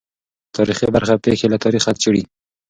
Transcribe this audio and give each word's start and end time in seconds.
تاریخي 0.55 0.87
برخه 0.95 1.15
پېښې 1.25 1.47
له 1.53 1.57
تاریخه 1.63 1.91
څېړي. 2.01 2.23